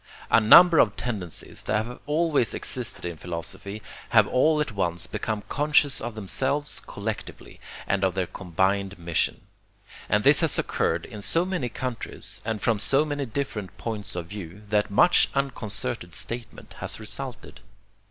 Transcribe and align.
A 0.31 0.39
number 0.39 0.79
of 0.79 0.97
tendencies 0.97 1.61
that 1.61 1.85
have 1.85 1.99
always 2.07 2.55
existed 2.55 3.05
in 3.05 3.17
philosophy 3.17 3.83
have 4.09 4.25
all 4.25 4.59
at 4.59 4.71
once 4.71 5.05
become 5.05 5.43
conscious 5.47 6.01
of 6.01 6.15
themselves 6.15 6.81
collectively, 6.87 7.59
and 7.85 8.03
of 8.03 8.15
their 8.15 8.25
combined 8.25 8.97
mission; 8.97 9.41
and 10.09 10.23
this 10.23 10.39
has 10.39 10.57
occurred 10.57 11.05
in 11.05 11.21
so 11.21 11.45
many 11.45 11.69
countries, 11.69 12.41
and 12.43 12.63
from 12.63 12.79
so 12.79 13.05
many 13.05 13.27
different 13.27 13.77
points 13.77 14.15
of 14.15 14.25
view, 14.25 14.63
that 14.69 14.89
much 14.89 15.29
unconcerted 15.35 16.15
statement 16.15 16.77
has 16.79 16.99
resulted. 16.99 17.59